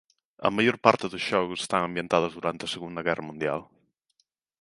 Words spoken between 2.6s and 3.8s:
a segunda guerra mundial.